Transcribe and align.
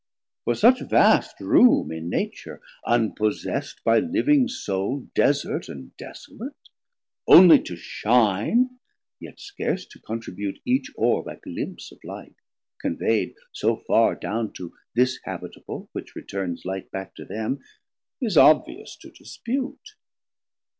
For 0.45 0.55
such 0.55 0.79
vast 0.81 1.39
room 1.39 1.91
in 1.91 2.09
Nature 2.09 2.59
unpossest 2.87 3.83
By 3.83 3.99
living 3.99 4.47
Soule, 4.47 5.07
desert 5.13 5.69
and 5.69 5.95
desolate, 5.95 6.55
Onely 7.27 7.61
to 7.61 7.75
shine, 7.75 8.79
yet 9.19 9.39
scarce 9.39 9.85
to 9.85 9.99
contribute 9.99 10.59
Each 10.65 10.89
Orb 10.95 11.27
a 11.27 11.35
glimps 11.35 11.91
of 11.91 12.03
Light, 12.03 12.33
conveyd 12.83 13.35
so 13.51 13.75
farr 13.75 14.15
Down 14.15 14.51
to 14.53 14.73
this 14.95 15.19
habitable, 15.23 15.87
which 15.91 16.15
returnes 16.15 16.65
Light 16.65 16.89
back 16.89 17.13
to 17.13 17.23
them, 17.23 17.59
is 18.19 18.37
obvious 18.37 18.95
to 19.01 19.11
dispute. 19.11 19.93